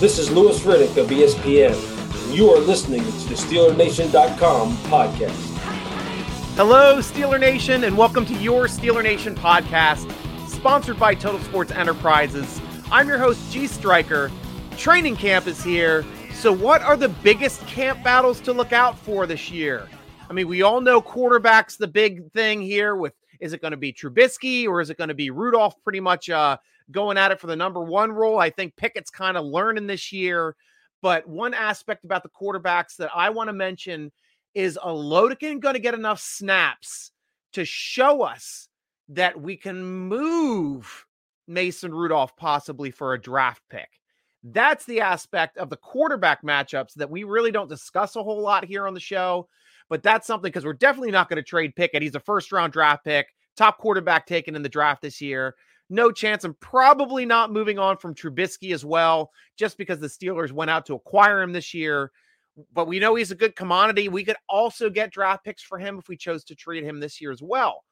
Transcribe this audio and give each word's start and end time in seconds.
This 0.00 0.20
is 0.20 0.30
Louis 0.30 0.56
Riddick 0.60 0.96
of 0.96 1.08
ESPN, 1.08 1.72
and 1.72 2.32
you 2.32 2.48
are 2.50 2.60
listening 2.60 3.00
to 3.00 3.10
the 3.10 3.34
SteelerNation.com 3.34 4.76
podcast. 4.84 5.32
Hello, 6.54 6.98
Steeler 6.98 7.40
Nation, 7.40 7.82
and 7.82 7.98
welcome 7.98 8.24
to 8.26 8.34
your 8.34 8.66
Steeler 8.68 9.02
Nation 9.02 9.34
podcast, 9.34 10.08
sponsored 10.48 11.00
by 11.00 11.16
Total 11.16 11.40
Sports 11.40 11.72
Enterprises. 11.72 12.60
I'm 12.92 13.08
your 13.08 13.18
host, 13.18 13.50
G 13.50 13.66
Striker. 13.66 14.30
Training 14.76 15.16
camp 15.16 15.48
is 15.48 15.64
here. 15.64 16.04
So, 16.32 16.52
what 16.52 16.80
are 16.82 16.96
the 16.96 17.08
biggest 17.08 17.66
camp 17.66 18.04
battles 18.04 18.40
to 18.42 18.52
look 18.52 18.72
out 18.72 18.96
for 18.96 19.26
this 19.26 19.50
year? 19.50 19.88
I 20.30 20.32
mean, 20.32 20.46
we 20.46 20.62
all 20.62 20.80
know 20.80 21.02
quarterback's 21.02 21.76
the 21.76 21.88
big 21.88 22.30
thing 22.30 22.62
here. 22.62 22.94
With 22.94 23.14
is 23.40 23.52
it 23.52 23.60
going 23.60 23.72
to 23.72 23.76
be 23.76 23.92
Trubisky 23.92 24.68
or 24.68 24.80
is 24.80 24.90
it 24.90 24.96
going 24.96 25.08
to 25.08 25.14
be 25.14 25.30
Rudolph? 25.30 25.74
Pretty 25.82 25.98
much 25.98 26.30
uh, 26.30 26.56
going 26.90 27.18
at 27.18 27.32
it 27.32 27.40
for 27.40 27.46
the 27.46 27.56
number 27.56 27.82
one 27.82 28.12
role. 28.12 28.38
I 28.38 28.50
think 28.50 28.76
Pickett's 28.76 29.10
kind 29.10 29.36
of 29.36 29.44
learning 29.44 29.86
this 29.86 30.12
year. 30.12 30.56
But 31.00 31.28
one 31.28 31.54
aspect 31.54 32.04
about 32.04 32.22
the 32.22 32.30
quarterbacks 32.30 32.96
that 32.96 33.10
I 33.14 33.30
want 33.30 33.48
to 33.48 33.52
mention 33.52 34.10
is 34.54 34.78
Oladokun 34.82 35.60
going 35.60 35.74
to 35.74 35.80
get 35.80 35.94
enough 35.94 36.20
snaps 36.20 37.12
to 37.52 37.64
show 37.64 38.22
us 38.22 38.68
that 39.08 39.40
we 39.40 39.56
can 39.56 39.84
move 39.84 41.06
Mason 41.46 41.94
Rudolph 41.94 42.36
possibly 42.36 42.90
for 42.90 43.14
a 43.14 43.20
draft 43.20 43.62
pick. 43.70 43.88
That's 44.42 44.84
the 44.84 45.00
aspect 45.00 45.56
of 45.56 45.70
the 45.70 45.76
quarterback 45.76 46.42
matchups 46.42 46.94
that 46.94 47.10
we 47.10 47.24
really 47.24 47.50
don't 47.50 47.68
discuss 47.68 48.16
a 48.16 48.22
whole 48.22 48.42
lot 48.42 48.64
here 48.64 48.86
on 48.86 48.94
the 48.94 49.00
show. 49.00 49.48
But 49.88 50.02
that's 50.02 50.26
something 50.26 50.48
because 50.48 50.64
we're 50.64 50.74
definitely 50.74 51.10
not 51.10 51.28
going 51.28 51.36
to 51.36 51.42
trade 51.42 51.74
Pickett. 51.74 52.02
He's 52.02 52.14
a 52.14 52.20
first 52.20 52.52
round 52.52 52.72
draft 52.72 53.04
pick, 53.04 53.28
top 53.56 53.78
quarterback 53.78 54.26
taken 54.26 54.54
in 54.54 54.62
the 54.62 54.68
draft 54.68 55.02
this 55.02 55.20
year 55.20 55.54
no 55.90 56.10
chance. 56.10 56.44
I'm 56.44 56.54
probably 56.54 57.24
not 57.24 57.52
moving 57.52 57.78
on 57.78 57.96
from 57.96 58.14
Trubisky 58.14 58.72
as 58.72 58.84
well, 58.84 59.30
just 59.56 59.78
because 59.78 60.00
the 60.00 60.06
Steelers 60.06 60.52
went 60.52 60.70
out 60.70 60.86
to 60.86 60.94
acquire 60.94 61.42
him 61.42 61.52
this 61.52 61.72
year. 61.72 62.12
But 62.72 62.88
we 62.88 62.98
know 62.98 63.14
he's 63.14 63.30
a 63.30 63.36
good 63.36 63.54
commodity. 63.54 64.08
We 64.08 64.24
could 64.24 64.36
also 64.48 64.90
get 64.90 65.12
draft 65.12 65.44
picks 65.44 65.62
for 65.62 65.78
him 65.78 65.98
if 65.98 66.08
we 66.08 66.16
chose 66.16 66.44
to 66.44 66.54
trade 66.54 66.84
him 66.84 67.00
this 67.00 67.20
year 67.20 67.30
as 67.30 67.42
well. 67.42 67.84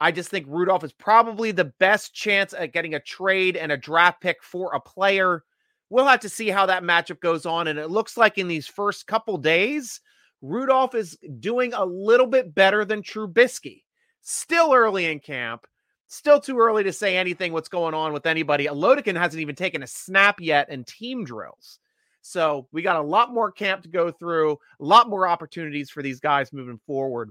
I 0.00 0.12
just 0.12 0.28
think 0.28 0.46
Rudolph 0.48 0.84
is 0.84 0.92
probably 0.92 1.52
the 1.52 1.72
best 1.78 2.12
chance 2.14 2.52
at 2.52 2.72
getting 2.72 2.94
a 2.94 3.00
trade 3.00 3.56
and 3.56 3.72
a 3.72 3.76
draft 3.76 4.20
pick 4.20 4.42
for 4.42 4.74
a 4.74 4.80
player. 4.80 5.44
We'll 5.88 6.06
have 6.06 6.20
to 6.20 6.28
see 6.28 6.48
how 6.48 6.66
that 6.66 6.82
matchup 6.82 7.20
goes 7.20 7.46
on. 7.46 7.68
And 7.68 7.78
it 7.78 7.90
looks 7.90 8.16
like 8.16 8.38
in 8.38 8.48
these 8.48 8.66
first 8.66 9.06
couple 9.06 9.38
days, 9.38 10.00
Rudolph 10.42 10.94
is 10.94 11.16
doing 11.40 11.72
a 11.72 11.84
little 11.84 12.26
bit 12.26 12.54
better 12.54 12.84
than 12.84 13.02
Trubisky. 13.02 13.84
Still 14.20 14.74
early 14.74 15.06
in 15.06 15.20
camp, 15.20 15.66
Still 16.08 16.40
too 16.40 16.58
early 16.58 16.84
to 16.84 16.92
say 16.92 17.16
anything 17.16 17.52
what's 17.52 17.68
going 17.68 17.94
on 17.94 18.12
with 18.12 18.26
anybody. 18.26 18.66
Oladokun 18.66 19.16
hasn't 19.16 19.40
even 19.40 19.56
taken 19.56 19.82
a 19.82 19.86
snap 19.86 20.40
yet 20.40 20.70
in 20.70 20.84
team 20.84 21.24
drills. 21.24 21.80
So 22.22 22.68
we 22.72 22.82
got 22.82 22.96
a 22.96 23.02
lot 23.02 23.32
more 23.32 23.52
camp 23.52 23.82
to 23.82 23.88
go 23.88 24.10
through, 24.10 24.52
a 24.52 24.84
lot 24.84 25.08
more 25.08 25.28
opportunities 25.28 25.90
for 25.90 26.02
these 26.02 26.20
guys 26.20 26.52
moving 26.52 26.80
forward. 26.86 27.30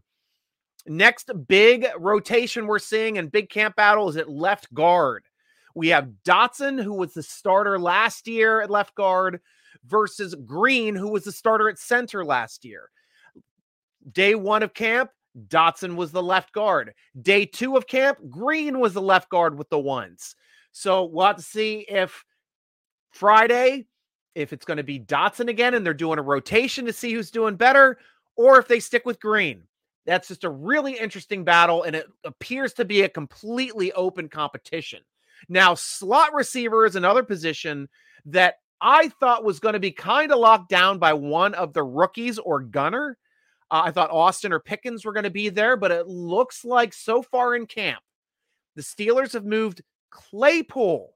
Next 0.87 1.31
big 1.47 1.87
rotation 1.97 2.67
we're 2.67 2.79
seeing 2.79 3.15
in 3.15 3.27
big 3.27 3.49
camp 3.49 3.75
battle 3.75 4.07
is 4.09 4.17
at 4.17 4.29
left 4.29 4.73
guard. 4.73 5.25
We 5.73 5.89
have 5.89 6.11
Dotson, 6.25 6.81
who 6.81 6.93
was 6.93 7.13
the 7.13 7.23
starter 7.23 7.79
last 7.79 8.27
year 8.27 8.61
at 8.61 8.69
left 8.69 8.95
guard, 8.95 9.41
versus 9.85 10.35
Green, 10.45 10.95
who 10.95 11.09
was 11.09 11.23
the 11.23 11.31
starter 11.31 11.69
at 11.69 11.77
center 11.77 12.23
last 12.23 12.63
year. 12.63 12.89
Day 14.11 14.35
one 14.35 14.63
of 14.63 14.73
camp, 14.73 15.09
Dotson 15.47 15.95
was 15.95 16.11
the 16.11 16.23
left 16.23 16.53
guard. 16.53 16.93
Day 17.21 17.45
two 17.45 17.75
of 17.77 17.87
camp, 17.87 18.17
Green 18.29 18.79
was 18.79 18.93
the 18.93 19.01
left 19.01 19.29
guard 19.29 19.57
with 19.57 19.69
the 19.69 19.79
ones. 19.79 20.35
So 20.71 21.05
we'll 21.05 21.27
have 21.27 21.37
to 21.37 21.41
see 21.41 21.85
if 21.89 22.23
Friday, 23.11 23.87
if 24.33 24.53
it's 24.53 24.65
going 24.65 24.77
to 24.77 24.83
be 24.83 24.99
Dotson 24.99 25.49
again 25.49 25.73
and 25.73 25.85
they're 25.85 25.93
doing 25.93 26.19
a 26.19 26.23
rotation 26.23 26.85
to 26.85 26.93
see 26.93 27.13
who's 27.13 27.31
doing 27.31 27.55
better, 27.55 27.97
or 28.35 28.59
if 28.59 28.67
they 28.67 28.79
stick 28.79 29.05
with 29.05 29.19
Green. 29.19 29.63
That's 30.05 30.27
just 30.27 30.43
a 30.43 30.49
really 30.49 30.97
interesting 30.99 31.43
battle, 31.43 31.83
and 31.83 31.95
it 31.95 32.05
appears 32.23 32.73
to 32.73 32.85
be 32.85 33.01
a 33.01 33.09
completely 33.09 33.91
open 33.93 34.29
competition. 34.29 34.99
Now, 35.49 35.73
slot 35.73 36.33
receiver 36.33 36.85
is 36.85 36.95
another 36.95 37.23
position 37.23 37.89
that 38.25 38.55
I 38.81 39.09
thought 39.09 39.43
was 39.43 39.59
going 39.59 39.73
to 39.73 39.79
be 39.79 39.91
kind 39.91 40.31
of 40.31 40.39
locked 40.39 40.69
down 40.69 40.99
by 40.99 41.13
one 41.13 41.55
of 41.55 41.73
the 41.73 41.83
rookies 41.83 42.37
or 42.37 42.59
Gunner. 42.59 43.17
Uh, 43.71 43.83
I 43.85 43.91
thought 43.91 44.11
Austin 44.11 44.53
or 44.53 44.59
Pickens 44.59 45.05
were 45.05 45.13
going 45.13 45.23
to 45.23 45.29
be 45.29 45.49
there, 45.49 45.75
but 45.75 45.91
it 45.91 46.07
looks 46.07 46.63
like 46.63 46.93
so 46.93 47.21
far 47.21 47.55
in 47.55 47.65
camp, 47.65 48.01
the 48.75 48.81
Steelers 48.81 49.33
have 49.33 49.45
moved 49.45 49.81
Claypool 50.11 51.15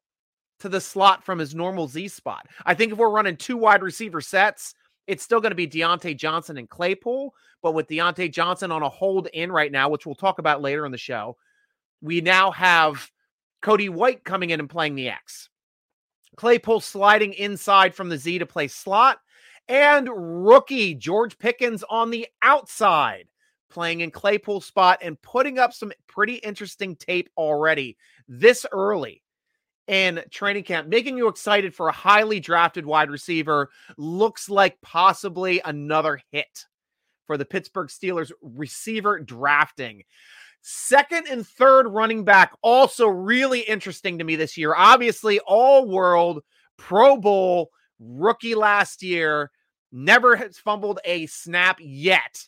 to 0.59 0.69
the 0.69 0.81
slot 0.81 1.23
from 1.23 1.39
his 1.39 1.55
normal 1.55 1.87
Z 1.87 2.07
spot. 2.09 2.47
I 2.65 2.73
think 2.73 2.91
if 2.91 2.97
we're 2.97 3.09
running 3.09 3.37
two 3.37 3.57
wide 3.57 3.81
receiver 3.81 4.21
sets, 4.21 4.73
it's 5.07 5.23
still 5.23 5.41
going 5.41 5.51
to 5.51 5.55
be 5.55 5.67
Diontae 5.67 6.17
Johnson 6.17 6.57
and 6.57 6.69
Claypool. 6.69 7.33
But 7.61 7.73
with 7.73 7.87
Diontae 7.87 8.31
Johnson 8.31 8.71
on 8.71 8.83
a 8.83 8.89
hold 8.89 9.27
in 9.33 9.51
right 9.51 9.71
now, 9.71 9.89
which 9.89 10.05
we'll 10.05 10.15
talk 10.15 10.39
about 10.39 10.61
later 10.61 10.85
in 10.85 10.91
the 10.91 10.97
show, 10.97 11.37
we 12.01 12.21
now 12.21 12.51
have 12.51 13.09
Cody 13.61 13.89
White 13.89 14.23
coming 14.23 14.51
in 14.51 14.59
and 14.59 14.69
playing 14.69 14.95
the 14.95 15.09
X. 15.09 15.49
Claypool 16.37 16.79
sliding 16.79 17.33
inside 17.33 17.93
from 17.93 18.07
the 18.07 18.17
Z 18.17 18.39
to 18.39 18.45
play 18.45 18.67
slot 18.67 19.19
and 19.69 20.09
rookie 20.11 20.95
George 20.95 21.37
Pickens 21.37 21.83
on 21.89 22.09
the 22.09 22.27
outside, 22.41 23.27
playing 23.69 24.01
in 24.01 24.09
Claypool's 24.09 24.65
spot 24.65 24.99
and 25.01 25.21
putting 25.21 25.59
up 25.59 25.73
some 25.73 25.93
pretty 26.07 26.35
interesting 26.35 26.95
tape 26.95 27.29
already 27.37 27.95
this 28.27 28.65
early 28.71 29.21
in 29.87 30.21
training 30.31 30.63
camp, 30.63 30.87
making 30.87 31.17
you 31.17 31.27
excited 31.27 31.73
for 31.73 31.87
a 31.87 31.93
highly 31.93 32.39
drafted 32.39 32.85
wide 32.85 33.11
receiver. 33.11 33.69
Looks 33.97 34.49
like 34.49 34.81
possibly 34.81 35.61
another 35.63 36.19
hit 36.31 36.65
for 37.27 37.37
the 37.37 37.45
Pittsburgh 37.45 37.89
Steelers 37.89 38.31
receiver 38.41 39.19
drafting. 39.19 40.03
Second 40.61 41.27
and 41.29 41.47
third 41.47 41.87
running 41.87 42.25
back, 42.25 42.53
also 42.61 43.07
really 43.07 43.61
interesting 43.61 44.17
to 44.17 44.23
me 44.23 44.35
this 44.35 44.57
year. 44.57 44.73
Obviously, 44.75 45.39
all 45.41 45.87
world, 45.87 46.41
Pro 46.77 47.17
Bowl, 47.17 47.69
rookie 47.99 48.55
last 48.55 49.03
year 49.03 49.51
never 49.91 50.35
has 50.35 50.57
fumbled 50.57 50.99
a 51.05 51.25
snap 51.27 51.77
yet. 51.79 52.47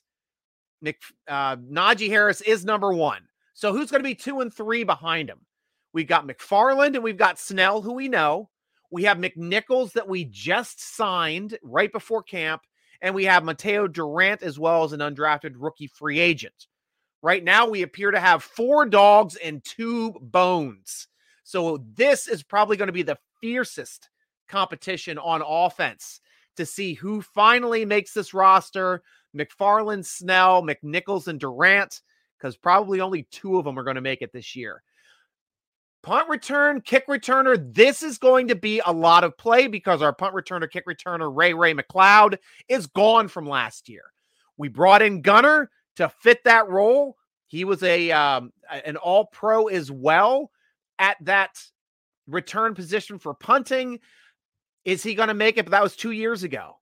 Nick 0.82 1.02
uh, 1.28 1.58
Najee 1.58 2.10
Harris 2.10 2.42
is 2.42 2.66
number 2.66 2.94
one. 2.94 3.22
So 3.54 3.72
who's 3.72 3.92
going 3.92 4.02
to 4.02 4.10
be 4.10 4.16
two 4.16 4.42
and 4.42 4.54
three 4.54 4.84
behind 4.84 5.30
him? 5.30 5.46
We've 5.94 6.08
got 6.08 6.28
McFarland 6.28 6.96
and 6.96 7.04
we've 7.04 7.18
got 7.18 7.40
Snell, 7.40 7.82
who 7.82 7.94
we 7.94 8.08
know. 8.08 8.50
We 8.90 9.04
have 9.04 9.18
McNichols 9.18 9.94
that 9.94 10.08
we 10.08 10.26
just 10.26 10.96
signed 10.96 11.58
right 11.64 11.92
before 11.92 12.24
camp, 12.24 12.62
and 13.02 13.16
we 13.16 13.26
have 13.26 13.44
Mateo 13.44 13.88
Durant 13.88 14.44
as 14.44 14.60
well 14.60 14.84
as 14.84 14.92
an 14.92 15.00
undrafted 15.00 15.54
rookie 15.56 15.88
free 15.88 16.20
agent. 16.20 16.68
Right 17.22 17.44
now, 17.44 17.70
we 17.70 17.84
appear 17.84 18.12
to 18.12 18.20
have 18.20 18.44
four 18.44 18.86
dogs 18.86 19.36
and 19.38 19.64
two 19.64 20.12
bones. 20.22 21.08
So 21.44 21.84
this 21.94 22.28
is 22.28 22.44
probably 22.44 22.78
going 22.78 22.88
to 22.88 22.94
be 22.94 23.04
the 23.04 23.20
fiercest 23.40 24.10
competition 24.50 25.18
on 25.18 25.42
offense 25.46 26.20
to 26.58 26.66
see 26.66 26.94
who 26.94 27.22
finally 27.22 27.86
makes 27.86 28.14
this 28.14 28.34
roster 28.34 29.02
McFarland, 29.36 30.06
Snell, 30.06 30.62
McNichols, 30.62 31.28
and 31.28 31.40
Durant, 31.40 32.02
because 32.38 32.58
probably 32.58 33.02
only 33.02 33.24
two 33.32 33.58
of 33.58 33.66
them 33.66 33.78
are 33.80 33.84
going 33.84 33.96
to 33.96 34.02
make 34.02 34.22
it 34.22 34.34
this 34.34 34.56
year. 34.56 34.84
Punt 36.04 36.28
return, 36.30 36.82
kick 36.82 37.08
returner. 37.08 37.74
This 37.74 38.02
is 38.02 38.18
going 38.18 38.48
to 38.48 38.56
be 38.56 38.82
a 38.86 38.92
lot 38.92 39.24
of 39.24 39.38
play 39.38 39.68
because 39.68 40.02
our 40.02 40.14
punt 40.14 40.34
returner, 40.34 40.70
kick 40.70 40.88
returner, 40.88 41.32
Ray 41.34 41.54
Ray 41.54 41.74
McCloud, 41.76 42.38
is 42.68 42.88
gone 42.88 43.28
from 43.28 43.48
last 43.48 43.88
year. 43.88 44.06
We 44.58 44.68
brought 44.68 45.04
in 45.04 45.22
Gunner 45.22 45.70
to 45.98 46.10
fit 46.10 46.44
that 46.46 46.68
role. 46.70 47.18
He 47.48 47.66
was 47.66 47.84
a 47.84 48.12
um, 48.12 48.52
an 48.86 48.98
all 48.98 49.26
pro 49.26 49.68
as 49.68 49.92
well 49.92 50.50
at 50.98 51.18
that 51.22 51.62
return 52.28 52.74
position 52.74 53.20
for 53.20 53.34
punting. 53.34 54.00
Is 54.86 55.04
he 55.04 55.16
going 55.16 55.28
to 55.28 55.34
make 55.34 55.58
it? 55.58 55.66
But 55.66 55.72
that 55.72 55.84
was 55.84 55.96
two 55.96 56.12
years 56.12 56.44
ago. 56.44 56.78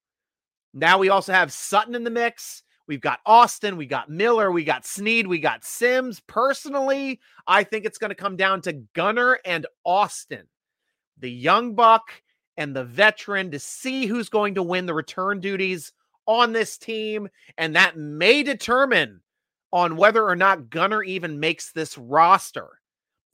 Now 0.74 0.98
we 0.98 1.10
also 1.10 1.34
have 1.34 1.52
Sutton 1.52 1.96
in 1.96 2.04
the 2.04 2.10
mix. 2.10 2.64
We've 2.88 3.00
got 3.00 3.20
Austin, 3.24 3.78
we 3.78 3.86
got 3.86 4.10
Miller, 4.10 4.52
we 4.52 4.64
got 4.64 4.84
Sneed, 4.84 5.28
we 5.28 5.38
got 5.38 5.64
Sims. 5.64 6.22
Personally, 6.22 7.20
I 7.46 7.64
think 7.64 7.86
it's 7.86 8.00
going 8.00 8.10
to 8.10 8.16
come 8.16 8.36
down 8.36 8.62
to 8.62 8.82
Gunner 8.94 9.38
and 9.46 9.68
Austin, 9.86 10.48
the 11.20 11.30
young 11.30 11.76
buck 11.76 12.10
and 12.58 12.76
the 12.76 12.84
veteran, 12.84 13.52
to 13.52 13.60
see 13.60 14.08
who's 14.08 14.28
going 14.28 14.56
to 14.56 14.64
win 14.64 14.88
the 14.88 14.96
return 14.96 15.40
duties 15.40 15.94
on 16.26 16.52
this 16.52 16.80
team. 16.80 17.30
And 17.60 17.76
that 17.76 17.96
may 17.96 18.42
determine 18.42 19.22
on 19.72 19.96
whether 19.96 20.26
or 20.26 20.36
not 20.36 20.72
Gunner 20.72 21.04
even 21.04 21.40
makes 21.40 21.72
this 21.72 21.96
roster. 21.96 22.80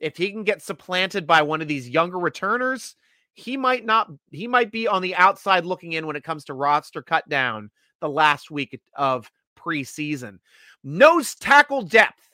If 0.00 0.18
he 0.18 0.32
can 0.32 0.44
get 0.44 0.60
supplanted 0.60 1.26
by 1.26 1.40
one 1.40 1.62
of 1.62 1.68
these 1.68 1.88
younger 1.88 2.18
returners, 2.18 2.94
he 3.36 3.56
might 3.56 3.84
not 3.84 4.10
he 4.32 4.48
might 4.48 4.72
be 4.72 4.88
on 4.88 5.02
the 5.02 5.14
outside 5.14 5.66
looking 5.66 5.92
in 5.92 6.06
when 6.06 6.16
it 6.16 6.24
comes 6.24 6.44
to 6.46 6.54
roster 6.54 7.02
cut 7.02 7.28
down 7.28 7.70
the 8.00 8.08
last 8.08 8.50
week 8.50 8.80
of 8.94 9.30
preseason. 9.58 10.38
Nose 10.82 11.34
tackle 11.34 11.82
depth. 11.82 12.30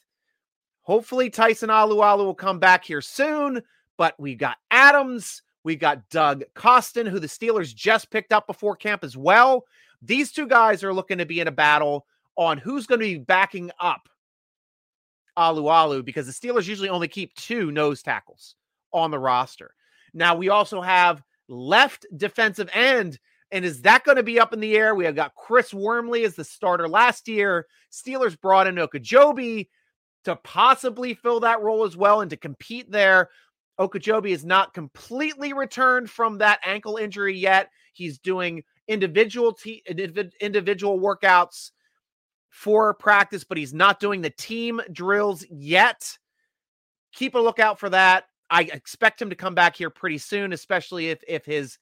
Hopefully 0.82 1.28
Tyson 1.28 1.70
Alualu 1.70 2.19
will 2.19 2.34
come 2.34 2.58
back 2.58 2.84
here 2.84 3.00
soon, 3.00 3.62
but 3.99 4.14
we 4.19 4.34
got 4.34 4.58
Adams, 4.70 5.43
We 5.64 5.76
got 5.76 6.08
Doug 6.08 6.43
Costin, 6.54 7.06
who 7.06 7.19
the 7.19 7.26
Steelers 7.26 7.75
just 7.75 8.10
picked 8.10 8.32
up 8.32 8.46
before 8.46 8.76
camp 8.76 9.04
as 9.04 9.16
well. 9.16 9.64
These 10.00 10.32
two 10.32 10.46
guys 10.46 10.82
are 10.82 10.94
looking 10.94 11.19
to 11.19 11.26
be 11.26 11.40
in 11.40 11.49
a 11.49 11.52
battle 11.52 12.06
on 12.37 12.58
who's 12.58 12.87
going 12.87 13.00
to 13.00 13.06
be 13.06 13.19
backing 13.19 13.70
up 13.78 14.08
Alualu 15.38 16.04
because 16.04 16.26
the 16.26 16.32
Steelers 16.32 16.66
usually 16.66 16.88
only 16.88 17.08
keep 17.08 17.34
two 17.34 17.70
nose 17.70 18.02
tackles 18.02 18.56
on 18.93 19.10
the 19.10 19.19
roster. 19.19 19.75
Now 20.14 20.35
we 20.35 20.49
also 20.49 20.81
have 20.81 21.23
left 21.49 22.06
defensive 22.17 22.69
end. 22.73 23.19
And 23.50 23.64
is 23.64 23.82
that 23.82 24.05
going 24.05 24.17
to 24.17 24.23
be 24.23 24.41
up 24.41 24.53
in 24.53 24.61
the 24.61 24.76
air? 24.76 24.94
We 24.94 25.05
have 25.05 25.14
got 25.14 25.35
Chris 25.35 25.75
Wormley 25.75 26.25
as 26.25 26.35
the 26.35 26.44
starter 26.44 26.88
last 26.88 27.29
year. 27.29 27.67
Steelers 27.93 28.41
brought 28.41 28.67
in 28.67 28.76
Ogunjobi 28.76 29.69
to 30.25 30.37
possibly 30.37 31.14
fill 31.14 31.41
that 31.41 31.61
role 31.61 31.85
as 31.85 31.97
well 31.97 32.23
and 32.23 32.31
to 32.31 32.37
compete 32.37 32.91
there. 32.91 33.29
Ogunjobi 33.79 34.31
is 34.31 34.44
not 34.44 34.75
completely 34.75 35.53
returned 35.53 36.09
from 36.09 36.38
that 36.38 36.61
ankle 36.64 36.97
injury 36.97 37.37
yet. 37.37 37.69
He's 37.93 38.19
doing 38.19 38.62
individual 38.88 39.53
te- 39.53 39.82
individual 40.41 40.99
workouts 40.99 41.73
for 42.49 42.94
practice, 42.94 43.44
but 43.44 43.59
he's 43.59 43.75
not 43.75 44.00
doing 44.00 44.20
the 44.20 44.31
team 44.31 44.81
drills 44.93 45.44
yet. 45.50 46.17
Keep 47.12 47.35
a 47.35 47.38
lookout 47.38 47.79
for 47.79 47.91
that. 47.91 48.25
I 48.52 48.62
expect 48.64 49.20
him 49.20 49.31
to 49.31 49.34
come 49.34 49.54
back 49.54 49.75
here 49.75 49.88
pretty 49.88 50.19
soon, 50.19 50.52
especially 50.52 51.08
if 51.08 51.25
if 51.26 51.46
his 51.46 51.78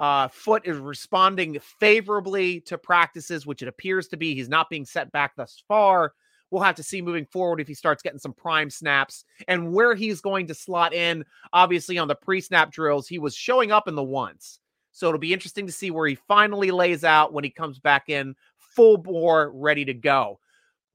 uh, 0.00 0.26
foot 0.28 0.66
is 0.66 0.76
responding 0.76 1.58
favorably 1.60 2.60
to 2.62 2.76
practices, 2.76 3.46
which 3.46 3.62
it 3.62 3.68
appears 3.68 4.08
to 4.08 4.16
be. 4.16 4.34
He's 4.34 4.48
not 4.48 4.68
being 4.68 4.84
set 4.84 5.12
back 5.12 5.36
thus 5.36 5.62
far. 5.68 6.12
We'll 6.50 6.62
have 6.62 6.74
to 6.76 6.82
see 6.82 7.00
moving 7.02 7.26
forward 7.26 7.60
if 7.60 7.68
he 7.68 7.74
starts 7.74 8.02
getting 8.02 8.18
some 8.18 8.32
prime 8.32 8.68
snaps 8.68 9.24
and 9.46 9.72
where 9.72 9.94
he's 9.94 10.20
going 10.20 10.48
to 10.48 10.54
slot 10.54 10.92
in. 10.92 11.24
Obviously, 11.52 11.98
on 11.98 12.08
the 12.08 12.16
pre 12.16 12.40
snap 12.40 12.72
drills, 12.72 13.06
he 13.06 13.20
was 13.20 13.36
showing 13.36 13.70
up 13.70 13.86
in 13.86 13.94
the 13.94 14.02
ones. 14.02 14.58
So 14.90 15.06
it'll 15.06 15.20
be 15.20 15.32
interesting 15.32 15.66
to 15.66 15.72
see 15.72 15.92
where 15.92 16.08
he 16.08 16.16
finally 16.16 16.72
lays 16.72 17.04
out 17.04 17.32
when 17.32 17.44
he 17.44 17.50
comes 17.50 17.78
back 17.78 18.08
in 18.08 18.34
full 18.56 18.96
bore, 18.96 19.52
ready 19.54 19.84
to 19.84 19.94
go. 19.94 20.40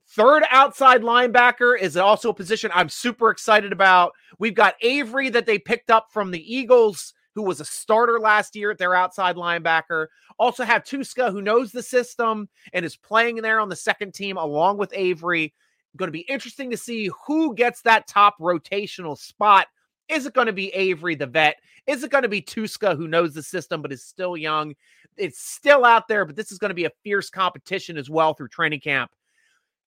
Third 0.09 0.44
outside 0.50 1.01
linebacker 1.01 1.79
is 1.79 1.97
also 1.97 2.29
a 2.29 2.33
position 2.35 2.69
I'm 2.73 2.89
super 2.89 3.29
excited 3.29 3.71
about. 3.71 4.13
We've 4.38 4.53
got 4.53 4.75
Avery 4.81 5.29
that 5.29 5.45
they 5.45 5.57
picked 5.57 5.89
up 5.89 6.11
from 6.11 6.29
the 6.31 6.55
Eagles, 6.55 7.13
who 7.35 7.41
was 7.41 7.59
a 7.59 7.65
starter 7.65 8.19
last 8.19 8.55
year 8.55 8.69
at 8.69 8.77
their 8.77 8.94
outside 8.94 9.35
linebacker. 9.35 10.07
Also 10.38 10.63
have 10.63 10.83
Tuszka, 10.83 11.31
who 11.31 11.41
knows 11.41 11.71
the 11.71 11.81
system 11.81 12.47
and 12.73 12.85
is 12.85 12.95
playing 12.95 13.38
there 13.38 13.59
on 13.59 13.69
the 13.69 13.75
second 13.75 14.13
team 14.13 14.38
along 14.38 14.77
with 14.77 14.94
Avery. 14.94 15.53
Going 15.95 16.07
to 16.07 16.11
be 16.11 16.21
interesting 16.21 16.71
to 16.71 16.77
see 16.77 17.09
who 17.25 17.56
gets 17.56 17.81
that 17.81 18.07
top 18.07 18.38
rotational 18.39 19.17
spot. 19.17 19.67
Is 20.09 20.25
it 20.25 20.33
going 20.33 20.47
to 20.47 20.53
be 20.53 20.69
Avery, 20.69 21.15
the 21.15 21.27
vet? 21.27 21.57
Is 21.88 22.03
it 22.03 22.11
going 22.11 22.23
to 22.23 22.29
be 22.29 22.41
Tuszka, 22.41 22.95
who 22.95 23.07
knows 23.07 23.33
the 23.33 23.44
system 23.44 23.81
but 23.81 23.91
is 23.91 24.03
still 24.03 24.35
young? 24.35 24.75
It's 25.17 25.39
still 25.39 25.85
out 25.85 26.07
there, 26.07 26.25
but 26.25 26.35
this 26.35 26.51
is 26.51 26.57
going 26.57 26.69
to 26.69 26.75
be 26.75 26.85
a 26.85 26.91
fierce 27.03 27.29
competition 27.29 27.97
as 27.97 28.09
well 28.09 28.33
through 28.33 28.49
training 28.49 28.81
camp. 28.81 29.11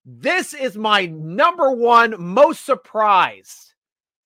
This 0.08 0.54
is 0.54 0.76
my 0.76 1.06
number 1.06 1.72
one 1.72 2.14
most 2.16 2.64
surprised 2.64 3.74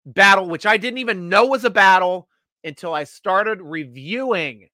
battle, 0.05 0.47
which 0.47 0.67
I 0.67 0.77
didn't 0.77 0.99
even 0.99 1.31
know 1.31 1.47
was 1.47 1.65
a 1.65 1.71
battle 1.71 2.29
until 2.63 2.93
I 2.93 3.05
started 3.05 3.63
reviewing 3.63 4.69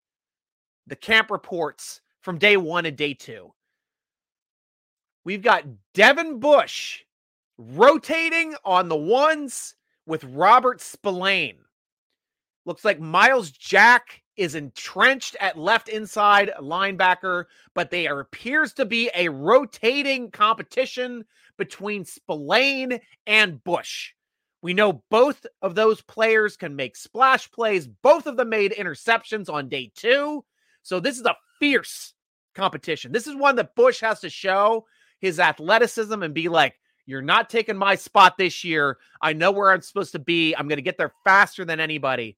the 0.89 0.97
camp 0.97 1.31
reports 1.31 2.01
from 2.23 2.39
day 2.39 2.57
one 2.57 2.87
and 2.87 2.97
day 2.97 3.15
two. 3.15 3.53
We've 5.25 5.43
got 5.43 5.65
Devin 5.95 6.41
Bush 6.41 7.05
rotating 7.57 8.57
on 8.65 8.89
the 8.89 8.97
ones 8.97 9.77
with 10.07 10.25
Robert 10.25 10.81
Spillane. 10.81 11.59
Looks 12.65 12.85
like 12.85 12.99
Myles 12.99 13.53
Jack 13.53 14.23
is 14.37 14.55
entrenched 14.55 15.37
at 15.41 15.59
left 15.59 15.89
inside 15.89 16.53
linebacker, 16.61 17.45
but 17.75 17.91
there 17.91 18.21
appears 18.21 18.73
to 18.75 18.85
be 18.85 19.11
a 19.15 19.29
rotating 19.29 20.31
competition 20.31 21.25
between 21.57 22.05
Spillane 22.05 23.01
and 23.27 23.63
Bush. 23.65 24.13
We 24.63 24.75
know 24.75 25.05
both 25.11 25.47
of 25.63 25.75
those 25.75 26.01
players 26.03 26.57
can 26.57 26.77
make 26.77 26.97
splash 26.97 27.51
plays. 27.51 27.87
Both 27.87 28.27
of 28.27 28.37
them 28.37 28.49
made 28.49 28.73
interceptions 28.73 29.49
on 29.49 29.69
day 29.69 29.93
two. 29.95 30.45
So 30.83 31.01
this 31.01 31.19
is 31.19 31.25
a 31.25 31.37
fierce 31.59 32.15
competition. 32.55 33.13
This 33.13 33.27
is 33.27 33.37
one 33.37 33.57
that 33.57 33.75
Bush 33.75 34.01
has 34.01 34.21
to 34.21 34.31
show 34.31 34.87
his 35.21 35.39
athleticism 35.41 36.23
and 36.23 36.35
be 36.35 36.49
like, 36.49 36.75
you're 37.07 37.23
not 37.23 37.49
taking 37.49 37.77
my 37.77 37.95
spot 37.95 38.37
this 38.37 38.65
year. 38.65 38.99
I 39.23 39.33
know 39.33 39.53
where 39.53 39.71
I'm 39.71 39.83
supposed 39.83 40.13
to 40.13 40.19
be. 40.19 40.55
I'm 40.55 40.67
going 40.69 40.79
to 40.79 40.83
get 40.83 40.99
there 40.99 41.13
faster 41.25 41.65
than 41.65 41.79
anybody 41.79 42.37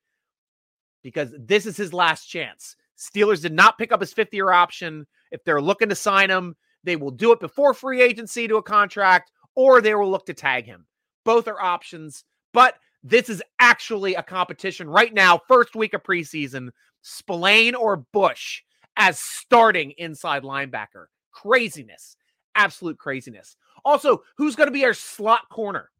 because 1.02 1.34
this 1.38 1.66
is 1.66 1.76
his 1.76 1.92
last 1.92 2.26
chance. 2.26 2.76
Steelers 2.98 3.42
did 3.42 3.52
not 3.52 3.78
pick 3.78 3.92
up 3.92 4.00
his 4.00 4.12
fifth 4.12 4.34
year 4.34 4.50
option. 4.50 5.06
If 5.30 5.44
they're 5.44 5.60
looking 5.60 5.88
to 5.88 5.94
sign 5.94 6.30
him, 6.30 6.56
they 6.84 6.96
will 6.96 7.10
do 7.10 7.32
it 7.32 7.40
before 7.40 7.74
free 7.74 8.02
agency 8.02 8.48
to 8.48 8.56
a 8.56 8.62
contract 8.62 9.30
or 9.54 9.80
they 9.80 9.94
will 9.94 10.10
look 10.10 10.26
to 10.26 10.34
tag 10.34 10.66
him. 10.66 10.86
Both 11.24 11.48
are 11.48 11.60
options, 11.60 12.24
but 12.52 12.76
this 13.02 13.28
is 13.28 13.42
actually 13.58 14.14
a 14.14 14.22
competition 14.22 14.88
right 14.88 15.12
now, 15.12 15.40
first 15.48 15.76
week 15.76 15.94
of 15.94 16.02
preseason. 16.02 16.70
Spillane 17.02 17.74
or 17.74 17.98
Bush 18.12 18.62
as 18.96 19.18
starting 19.20 19.92
inside 19.98 20.42
linebacker. 20.42 21.06
Craziness. 21.30 22.16
Absolute 22.54 22.98
craziness. 22.98 23.56
Also, 23.84 24.22
who's 24.36 24.56
going 24.56 24.66
to 24.66 24.72
be 24.72 24.84
our 24.84 24.94
slot 24.94 25.48
corner? 25.50 25.90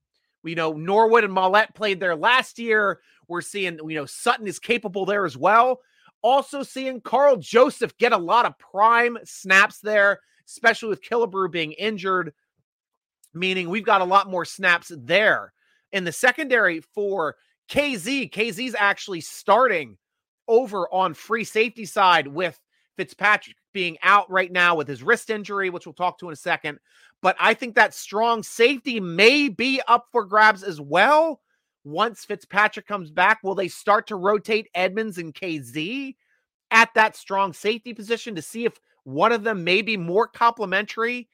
We 0.42 0.54
know 0.54 0.72
Norwood 0.72 1.24
and 1.24 1.32
Maulet 1.32 1.74
played 1.74 2.00
there 2.00 2.16
last 2.16 2.58
year. 2.58 3.00
We're 3.28 3.42
seeing, 3.42 3.78
you 3.78 3.96
know, 3.96 4.06
Sutton 4.06 4.46
is 4.46 4.58
capable 4.58 5.04
there 5.04 5.24
as 5.24 5.36
well. 5.36 5.80
Also 6.22 6.62
seeing 6.62 7.00
Karl 7.00 7.36
Joseph 7.36 7.96
get 7.98 8.12
a 8.12 8.18
lot 8.18 8.46
of 8.46 8.58
prime 8.58 9.18
snaps 9.24 9.80
there, 9.80 10.20
especially 10.46 10.88
with 10.88 11.02
Killebrew 11.02 11.50
being 11.52 11.72
injured, 11.72 12.32
meaning 13.34 13.68
we've 13.68 13.84
got 13.84 14.00
a 14.00 14.04
lot 14.04 14.30
more 14.30 14.44
snaps 14.44 14.90
there. 14.96 15.52
In 15.92 16.04
the 16.04 16.12
secondary 16.12 16.80
for 16.80 17.36
Kazee, 17.70 18.30
Kazee's 18.30 18.74
actually 18.76 19.20
starting 19.20 19.96
over 20.48 20.92
on 20.92 21.14
free 21.14 21.44
safety 21.44 21.84
side 21.84 22.26
with 22.26 22.58
Fitzpatrick 22.96 23.56
being 23.72 23.96
out 24.02 24.28
right 24.30 24.50
now 24.50 24.74
with 24.74 24.88
his 24.88 25.02
wrist 25.02 25.30
injury, 25.30 25.70
which 25.70 25.86
we'll 25.86 25.92
talk 25.92 26.18
to 26.18 26.26
in 26.26 26.32
a 26.32 26.36
second. 26.36 26.78
But 27.22 27.36
I 27.38 27.54
think 27.54 27.74
that 27.74 27.94
strong 27.94 28.42
safety 28.42 28.98
may 28.98 29.48
be 29.48 29.80
up 29.86 30.06
for 30.10 30.24
grabs 30.24 30.62
as 30.62 30.80
well 30.80 31.40
once 31.84 32.24
Fitzpatrick 32.24 32.86
comes 32.86 33.10
back, 33.10 33.40
will 33.42 33.54
they 33.54 33.68
start 33.68 34.06
to 34.08 34.16
rotate 34.16 34.68
Edmonds 34.74 35.18
and 35.18 35.34
Kazee 35.34 36.16
at 36.70 36.92
that 36.94 37.16
strong 37.16 37.52
safety 37.52 37.94
position 37.94 38.34
to 38.34 38.42
see 38.42 38.64
if 38.64 38.78
one 39.04 39.32
of 39.32 39.42
them 39.42 39.64
may 39.64 39.82
be 39.82 39.96
more 39.96 40.26
complementary 40.26 41.28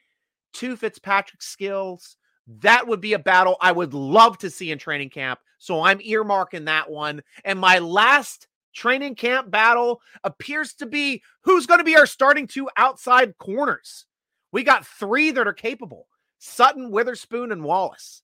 to 0.54 0.76
Fitzpatrick's 0.76 1.47
skills? 1.47 2.16
That 2.61 2.87
would 2.87 3.00
be 3.00 3.14
a 3.14 3.19
battle 3.19 3.57
I 3.61 3.73
would 3.73 3.95
love 3.95 4.38
to 4.38 4.50
see 4.50 4.71
in 4.71 4.78
training 4.78 5.11
camp. 5.11 5.40
So 5.59 5.83
I'm 5.83 5.99
earmarking 6.00 6.66
that 6.66 6.90
one. 6.90 7.23
And 7.45 7.59
my 7.59 7.78
last 7.78 8.47
training 8.75 9.14
camp 9.14 9.50
battle 9.50 10.02
appears 10.25 10.75
to 10.75 10.87
be 10.87 11.23
who's 11.42 11.66
going 11.66 11.78
to 11.78 11.85
be 11.85 11.97
our 11.97 12.07
starting 12.07 12.47
two 12.47 12.69
outside 12.76 13.38
corners. 13.38 14.04
We 14.52 14.62
got 14.62 14.87
three 14.87 15.30
that 15.30 15.47
are 15.47 15.54
capable 15.54 16.07
Sutton, 16.38 16.90
Witherspoon, 16.90 17.50
and 17.50 17.64
Wallace. 17.64 18.23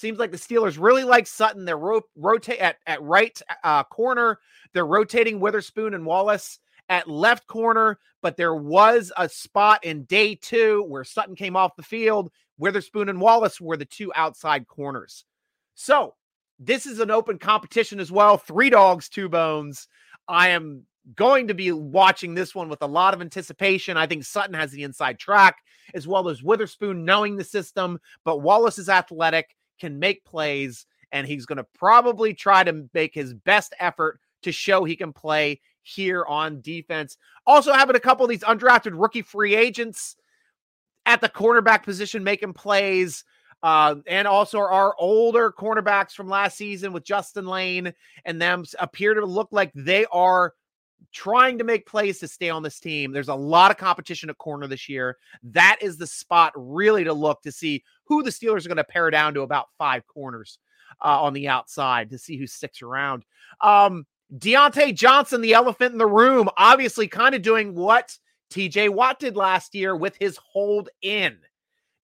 Seems 0.00 0.18
like 0.18 0.30
the 0.30 0.38
Steelers 0.38 0.80
really 0.80 1.04
like 1.04 1.26
Sutton. 1.26 1.66
They're 1.66 1.76
ro- 1.76 2.00
rotate 2.16 2.58
at, 2.58 2.76
at 2.86 3.02
right 3.02 3.38
uh, 3.62 3.84
corner. 3.84 4.38
They're 4.72 4.86
rotating 4.86 5.40
Witherspoon 5.40 5.92
and 5.92 6.06
Wallace 6.06 6.58
at 6.88 7.06
left 7.06 7.46
corner, 7.46 7.98
but 8.22 8.38
there 8.38 8.54
was 8.54 9.12
a 9.18 9.28
spot 9.28 9.84
in 9.84 10.04
day 10.04 10.36
two 10.36 10.84
where 10.84 11.04
Sutton 11.04 11.36
came 11.36 11.54
off 11.54 11.76
the 11.76 11.82
field. 11.82 12.32
Witherspoon 12.56 13.10
and 13.10 13.20
Wallace 13.20 13.60
were 13.60 13.76
the 13.76 13.84
two 13.84 14.10
outside 14.16 14.66
corners. 14.66 15.26
So 15.74 16.14
this 16.58 16.86
is 16.86 16.98
an 16.98 17.10
open 17.10 17.38
competition 17.38 18.00
as 18.00 18.10
well. 18.10 18.38
Three 18.38 18.70
dogs, 18.70 19.10
two 19.10 19.28
bones. 19.28 19.86
I 20.26 20.48
am 20.48 20.86
going 21.14 21.48
to 21.48 21.54
be 21.54 21.72
watching 21.72 22.32
this 22.34 22.54
one 22.54 22.70
with 22.70 22.80
a 22.80 22.86
lot 22.86 23.12
of 23.12 23.20
anticipation. 23.20 23.98
I 23.98 24.06
think 24.06 24.24
Sutton 24.24 24.54
has 24.54 24.70
the 24.70 24.82
inside 24.82 25.18
track 25.18 25.58
as 25.92 26.08
well 26.08 26.30
as 26.30 26.42
Witherspoon 26.42 27.04
knowing 27.04 27.36
the 27.36 27.44
system, 27.44 27.98
but 28.24 28.38
Wallace 28.38 28.78
is 28.78 28.88
athletic 28.88 29.54
can 29.80 29.98
make 29.98 30.24
plays, 30.24 30.86
and 31.12 31.26
he's 31.26 31.46
going 31.46 31.58
to 31.58 31.66
probably 31.74 32.34
try 32.34 32.62
to 32.62 32.88
make 32.94 33.14
his 33.14 33.34
best 33.34 33.74
effort 33.80 34.20
to 34.42 34.52
show 34.52 34.84
he 34.84 34.96
can 34.96 35.12
play 35.12 35.60
here 35.82 36.24
on 36.26 36.60
defense. 36.60 37.16
Also, 37.46 37.72
having 37.72 37.96
a 37.96 38.00
couple 38.00 38.24
of 38.24 38.30
these 38.30 38.40
undrafted 38.40 38.92
rookie 38.94 39.22
free 39.22 39.54
agents 39.54 40.16
at 41.06 41.20
the 41.20 41.28
cornerback 41.28 41.82
position 41.82 42.22
making 42.22 42.52
plays. 42.52 43.24
Uh, 43.62 43.96
and 44.06 44.26
also 44.26 44.58
our 44.58 44.94
older 44.98 45.52
cornerbacks 45.52 46.12
from 46.12 46.28
last 46.28 46.56
season 46.56 46.94
with 46.94 47.04
Justin 47.04 47.46
Layne 47.46 47.92
and 48.24 48.40
them 48.40 48.64
appear 48.78 49.12
to 49.12 49.26
look 49.26 49.48
like 49.50 49.70
they 49.74 50.06
are 50.06 50.54
trying 51.12 51.58
to 51.58 51.64
make 51.64 51.86
plays 51.86 52.18
to 52.20 52.28
stay 52.28 52.48
on 52.48 52.62
this 52.62 52.80
team. 52.80 53.12
There's 53.12 53.28
a 53.28 53.34
lot 53.34 53.70
of 53.70 53.76
competition 53.76 54.30
at 54.30 54.38
corner 54.38 54.66
this 54.66 54.88
year. 54.88 55.18
That 55.42 55.78
is 55.82 55.98
the 55.98 56.06
spot 56.06 56.52
really 56.56 57.04
to 57.04 57.12
look 57.12 57.42
to 57.42 57.52
see 57.52 57.84
who 58.10 58.22
the 58.24 58.30
Steelers 58.30 58.66
are 58.66 58.68
going 58.68 58.76
to 58.76 58.84
pare 58.84 59.08
down 59.08 59.32
to 59.34 59.42
about 59.42 59.68
five 59.78 60.04
corners 60.08 60.58
uh, 61.02 61.22
on 61.22 61.32
the 61.32 61.48
outside 61.48 62.10
to 62.10 62.18
see 62.18 62.36
who 62.36 62.46
sticks 62.46 62.82
around. 62.82 63.24
Um, 63.60 64.04
Diontae 64.36 64.94
Johnson, 64.94 65.40
the 65.40 65.54
elephant 65.54 65.92
in 65.92 65.98
the 65.98 66.06
room, 66.06 66.48
obviously 66.56 67.06
kind 67.06 67.36
of 67.36 67.42
doing 67.42 67.74
what 67.74 68.18
TJ 68.52 68.90
Watt 68.90 69.20
did 69.20 69.36
last 69.36 69.74
year 69.76 69.96
with 69.96 70.16
his 70.18 70.36
hold 70.38 70.88
in. 71.02 71.38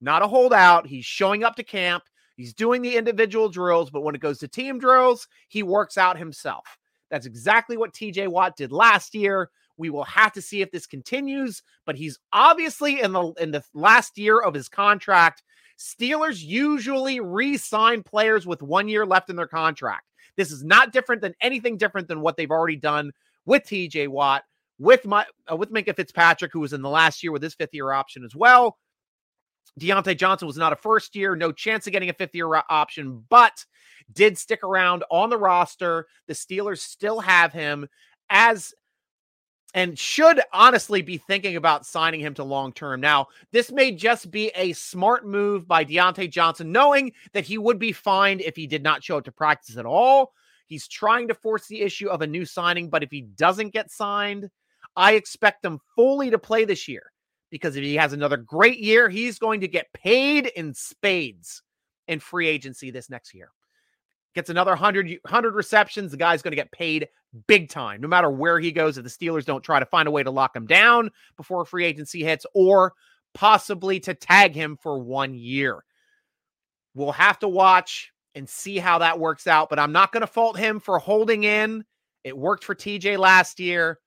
Not 0.01 0.23
a 0.23 0.29
holdout. 0.29 0.87
He's 0.87 1.05
showing 1.05 1.43
up 1.43 1.57
to 1.57 1.65
camp. 1.65 2.05
He's 2.37 2.55
doing 2.55 2.83
the 2.83 2.97
individual 2.97 3.49
drills, 3.49 3.91
but 3.91 4.03
when 4.03 4.15
it 4.15 4.21
goes 4.21 4.39
to 4.39 4.49
team 4.49 4.79
drills, 4.79 5.27
he 5.49 5.65
works 5.65 5.99
out 5.99 6.17
himself. 6.17 6.79
That's 7.11 7.27
exactly 7.27 7.77
what 7.77 7.95
TJ 7.95 8.29
Watt 8.29 8.57
did 8.57 8.71
last 8.71 9.13
year. 9.13 9.51
We 9.77 9.91
will 9.91 10.05
have 10.05 10.33
to 10.35 10.43
see 10.43 10.63
if 10.63 10.71
this 10.71 10.87
continues, 10.87 11.63
but 11.85 11.97
he's 11.97 12.19
obviously 12.33 13.01
in 13.01 13.13
the 13.13 13.33
in 13.41 13.51
the 13.51 13.63
last 13.75 14.19
year 14.19 14.41
of 14.41 14.55
his 14.55 14.69
contract. 14.69 15.43
Steelers 15.79 16.43
usually 16.43 17.21
re-sign 17.21 18.03
players 18.03 18.47
with 18.47 18.63
1 18.63 18.89
year 18.89 19.05
left 19.05 19.31
in 19.31 19.37
their 19.37 19.47
contract. 19.47 20.05
This 20.37 20.51
is 20.51 20.65
not 20.65 20.93
different 20.93 21.23
than 21.23 21.35
anything 21.41 21.77
different 21.77 22.09
than 22.09 22.21
what 22.21 22.37
they've 22.37 22.51
already 22.51 22.77
done 22.77 23.13
with 23.45 23.65
TJ 23.65 24.09
Watt, 24.09 24.43
with 24.79 25.05
my 25.07 25.25
uh, 25.51 25.57
with 25.57 25.73
Minkah 25.73 25.97
Fitzpatrick, 25.97 26.53
who 26.53 26.61
was 26.61 26.73
in 26.73 26.83
the 26.83 26.89
last 26.91 27.23
year 27.23 27.33
with 27.33 27.43
his 27.43 27.55
fifth 27.55 27.75
year 27.75 27.93
option 27.93 28.25
as 28.25 28.35
well. 28.35 28.77
Diontae 29.81 30.17
Johnson 30.17 30.47
was 30.47 30.57
not 30.57 30.73
a 30.73 30.77
first 30.77 31.15
year, 31.15 31.37
no 31.37 31.53
chance 31.53 31.87
of 31.87 31.93
getting 31.93 32.09
a 32.09 32.15
fifth 32.15 32.35
year 32.35 32.63
option, 32.71 33.25
but 33.29 33.65
did 34.13 34.39
stick 34.39 34.63
around 34.65 35.05
on 35.11 35.31
the 35.31 35.39
roster. 35.39 36.07
The 36.29 36.35
Steelers 36.35 36.79
still 36.79 37.21
have 37.21 37.53
him 37.53 37.87
as 38.31 38.73
and 39.75 39.99
should 39.99 40.41
honestly 40.53 41.03
be 41.03 41.19
thinking 41.19 41.57
about 41.57 41.87
signing 41.87 42.21
him 42.21 42.35
to 42.35 42.45
long 42.45 42.73
term. 42.73 43.01
Now, 43.01 43.27
this 43.53 43.71
may 43.71 43.93
just 43.93 44.31
be 44.31 44.49
a 44.55 44.73
smart 44.73 45.27
move 45.27 45.69
by 45.69 45.85
Diontae 45.85 46.31
Johnson, 46.31 46.73
knowing 46.73 47.13
that 47.33 47.45
he 47.45 47.59
would 47.59 47.79
be 47.79 47.93
fined 47.93 48.41
if 48.41 48.57
he 48.57 48.67
did 48.67 48.83
not 48.83 49.05
show 49.05 49.19
up 49.19 49.25
to 49.25 49.33
practice 49.33 49.77
at 49.77 49.87
all. 49.87 50.33
He's 50.67 50.89
trying 50.89 51.29
to 51.29 51.35
force 51.35 51.67
the 51.67 51.83
issue 51.83 52.09
of 52.09 52.23
a 52.23 52.27
new 52.27 52.45
signing, 52.45 52.91
but 52.91 53.03
if 53.03 53.11
he 53.11 53.23
doesn't 53.23 53.73
get 53.73 53.91
signed, 53.91 54.51
I 54.97 55.13
expect 55.13 55.65
him 55.65 55.79
fully 55.95 56.31
to 56.31 56.39
play 56.39 56.65
this 56.65 56.89
year 56.89 57.13
because 57.51 57.77
if 57.77 57.85
he 57.85 57.95
has 57.97 58.13
another 58.13 58.37
great 58.37 58.79
year, 58.79 59.09
he's 59.09 59.39
going 59.39 59.61
to 59.61 59.69
get 59.69 59.93
paid 59.93 60.47
in 60.47 60.75
spades 60.75 61.63
in 62.09 62.21
free 62.21 62.49
agency 62.49 62.91
this 62.91 63.11
next 63.11 63.35
year. 63.35 63.51
Gets 64.37 64.51
another 64.51 64.73
100, 64.73 65.19
100 65.23 65.55
receptions, 65.55 66.11
the 66.11 66.19
guy's 66.19 66.43
going 66.43 66.53
to 66.53 66.57
get 66.57 66.71
paid 66.71 67.09
big 67.47 67.71
time, 67.71 68.03
no 68.03 68.07
matter 68.07 68.31
where 68.31 68.61
he 68.61 68.71
goes. 68.71 68.99
If 68.99 69.05
the 69.05 69.11
Steelers 69.11 69.47
don't 69.47 69.65
try 69.65 69.81
to 69.81 69.87
find 69.87 70.07
a 70.07 70.11
way 70.11 70.23
to 70.23 70.31
lock 70.31 70.55
him 70.55 70.67
down 70.67 71.11
before 71.39 71.65
free 71.65 71.87
agency 71.87 72.23
hits 72.23 72.45
or 72.55 72.93
possibly 73.35 73.99
to 74.01 74.13
tag 74.13 74.55
him 74.55 74.77
for 74.83 74.99
one 74.99 75.33
year. 75.33 75.83
We'll 76.95 77.13
have 77.13 77.39
to 77.39 77.49
watch 77.49 78.13
and 78.35 78.47
see 78.47 78.77
how 78.77 78.99
that 78.99 79.19
works 79.19 79.47
out, 79.47 79.71
but 79.71 79.79
I'm 79.79 79.93
not 79.93 80.13
going 80.13 80.21
to 80.21 80.27
fault 80.27 80.59
him 80.59 80.81
for 80.81 80.99
holding 80.99 81.45
in. 81.45 81.83
It 82.23 82.37
worked 82.37 82.63
for 82.63 82.75
TJ 82.75 83.19
last 83.19 83.59
year. 83.59 84.01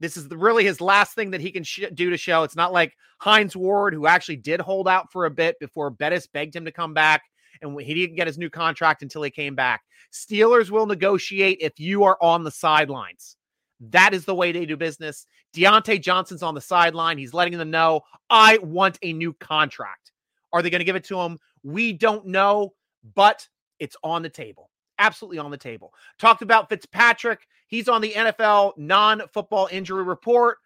This 0.00 0.18
is 0.18 0.28
really 0.28 0.64
his 0.64 0.82
last 0.82 1.14
thing 1.14 1.30
that 1.30 1.40
he 1.40 1.50
can 1.50 1.64
sh- 1.64 1.84
do 1.94 2.10
to 2.10 2.18
show. 2.18 2.42
It's 2.42 2.56
not 2.56 2.74
like 2.74 2.94
Hines 3.20 3.56
Ward, 3.56 3.94
who 3.94 4.06
actually 4.06 4.36
did 4.36 4.60
hold 4.60 4.86
out 4.86 5.10
for 5.10 5.24
a 5.24 5.30
bit 5.30 5.58
before 5.60 5.88
Bettis 5.88 6.26
begged 6.26 6.54
him 6.54 6.66
to 6.66 6.72
come 6.72 6.92
back, 6.92 7.22
and 7.62 7.80
he 7.80 7.94
didn't 7.94 8.16
get 8.16 8.26
his 8.26 8.38
new 8.38 8.50
contract 8.50 9.02
until 9.02 9.22
he 9.22 9.30
came 9.30 9.54
back. 9.54 9.82
Steelers 10.12 10.70
will 10.70 10.86
negotiate 10.86 11.58
if 11.60 11.78
you 11.78 12.04
are 12.04 12.18
on 12.20 12.44
the 12.44 12.50
sidelines. 12.50 13.36
That 13.80 14.12
is 14.12 14.24
the 14.24 14.34
way 14.34 14.52
they 14.52 14.66
do 14.66 14.76
business. 14.76 15.26
Diontae 15.54 16.02
Johnson's 16.02 16.42
on 16.42 16.54
the 16.54 16.60
sideline. 16.60 17.18
He's 17.18 17.32
letting 17.34 17.56
them 17.56 17.70
know, 17.70 18.02
I 18.28 18.58
want 18.58 18.98
a 19.02 19.12
new 19.12 19.32
contract. 19.34 20.12
Are 20.52 20.62
they 20.62 20.70
going 20.70 20.80
to 20.80 20.84
give 20.84 20.96
it 20.96 21.04
to 21.04 21.18
him? 21.18 21.38
We 21.62 21.92
don't 21.92 22.26
know, 22.26 22.74
but 23.14 23.48
it's 23.78 23.96
on 24.02 24.22
the 24.22 24.28
table. 24.28 24.70
Absolutely 24.98 25.38
on 25.38 25.50
the 25.50 25.56
table. 25.56 25.94
Talked 26.18 26.42
about 26.42 26.68
Fitzpatrick. 26.68 27.46
He's 27.68 27.88
on 27.88 28.02
the 28.02 28.12
NFL 28.12 28.76
non-football 28.76 29.68
injury 29.70 30.02
report, 30.02 30.58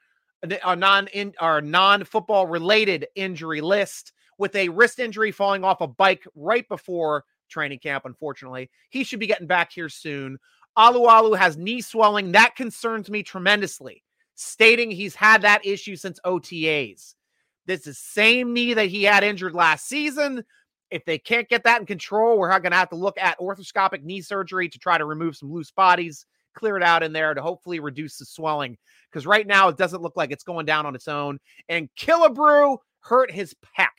a 0.42 0.68
uh, 0.68 0.74
non 0.74 1.06
in 1.08 1.34
or 1.40 1.60
non-football 1.60 2.46
related 2.46 3.06
injury 3.14 3.60
list 3.60 4.12
with 4.38 4.54
a 4.56 4.68
wrist 4.68 4.98
injury 4.98 5.32
falling 5.32 5.64
off 5.64 5.80
a 5.80 5.86
bike 5.86 6.26
right 6.34 6.68
before 6.68 7.24
training 7.48 7.78
camp. 7.78 8.04
Unfortunately, 8.04 8.70
he 8.90 9.04
should 9.04 9.20
be 9.20 9.26
getting 9.26 9.46
back 9.46 9.72
here 9.72 9.88
soon. 9.88 10.38
Alualu 10.76 11.36
has 11.36 11.56
knee 11.56 11.80
swelling 11.80 12.32
that 12.32 12.56
concerns 12.56 13.08
me 13.08 13.22
tremendously, 13.22 14.02
stating 14.34 14.90
he's 14.90 15.14
had 15.14 15.42
that 15.42 15.64
issue 15.64 15.96
since 15.96 16.18
OTAs. 16.24 17.14
This 17.66 17.86
is 17.86 17.98
same 17.98 18.52
knee 18.52 18.74
that 18.74 18.88
he 18.88 19.04
had 19.04 19.24
injured 19.24 19.54
last 19.54 19.86
season. 19.86 20.44
If 20.90 21.04
they 21.04 21.18
can't 21.18 21.48
get 21.48 21.64
that 21.64 21.80
in 21.80 21.86
control, 21.86 22.38
we're 22.38 22.50
going 22.60 22.72
to 22.72 22.76
have 22.76 22.90
to 22.90 22.96
look 22.96 23.18
at 23.18 23.38
orthoscopic 23.38 24.02
knee 24.02 24.20
surgery 24.20 24.68
to 24.68 24.78
try 24.78 24.98
to 24.98 25.04
remove 25.04 25.36
some 25.36 25.52
loose 25.52 25.70
bodies 25.70 26.26
clear 26.54 26.76
it 26.76 26.82
out 26.82 27.02
in 27.02 27.12
there 27.12 27.34
to 27.34 27.42
hopefully 27.42 27.80
reduce 27.80 28.16
the 28.16 28.24
swelling. 28.24 28.78
Because 29.10 29.26
right 29.26 29.46
now 29.46 29.68
it 29.68 29.76
doesn't 29.76 30.02
look 30.02 30.16
like 30.16 30.30
it's 30.30 30.44
going 30.44 30.66
down 30.66 30.86
on 30.86 30.94
its 30.94 31.08
own. 31.08 31.38
And 31.68 31.88
Killebrew 31.98 32.78
hurt 33.00 33.30
his 33.30 33.54
pec. 33.78 33.90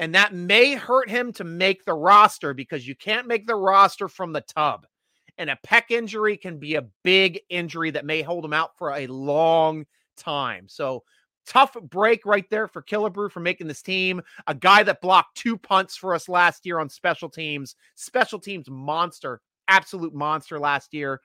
And 0.00 0.14
that 0.14 0.32
may 0.32 0.74
hurt 0.74 1.10
him 1.10 1.30
to 1.34 1.44
make 1.44 1.84
the 1.84 1.92
roster 1.92 2.54
because 2.54 2.88
you 2.88 2.96
can't 2.96 3.28
make 3.28 3.46
the 3.46 3.54
roster 3.54 4.08
from 4.08 4.32
the 4.32 4.40
tub. 4.40 4.86
And 5.36 5.50
a 5.50 5.58
pec 5.64 5.90
injury 5.90 6.38
can 6.38 6.58
be 6.58 6.76
a 6.76 6.86
big 7.04 7.38
injury 7.50 7.90
that 7.90 8.06
may 8.06 8.22
hold 8.22 8.42
him 8.42 8.54
out 8.54 8.70
for 8.78 8.92
a 8.92 9.06
long 9.08 9.84
time. 10.16 10.68
So 10.68 11.04
tough 11.46 11.76
break 11.82 12.24
right 12.24 12.48
there 12.48 12.66
for 12.66 12.82
Killebrew 12.82 13.30
for 13.30 13.40
making 13.40 13.66
this 13.66 13.82
team. 13.82 14.22
A 14.46 14.54
guy 14.54 14.82
that 14.84 15.02
blocked 15.02 15.36
two 15.36 15.58
punts 15.58 15.98
for 15.98 16.14
us 16.14 16.30
last 16.30 16.64
year 16.64 16.78
on 16.78 16.88
special 16.88 17.28
teams. 17.28 17.76
Special 17.94 18.38
teams 18.38 18.70
monster, 18.70 19.42
absolute 19.68 20.14
monster 20.14 20.58
last 20.58 20.94
year. 20.94 21.20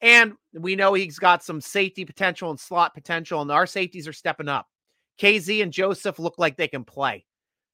And 0.00 0.32
we 0.52 0.74
know 0.74 0.92
he's 0.94 1.20
got 1.20 1.44
some 1.44 1.60
safety 1.60 2.04
potential 2.04 2.50
and 2.50 2.58
slot 2.58 2.94
potential, 2.94 3.42
and 3.42 3.50
our 3.52 3.66
safeties 3.66 4.08
are 4.08 4.12
stepping 4.12 4.48
up. 4.48 4.66
Kazee 5.20 5.62
and 5.62 5.72
Joseph 5.72 6.18
look 6.18 6.34
like 6.36 6.56
they 6.56 6.68
can 6.68 6.84
play. 6.84 7.24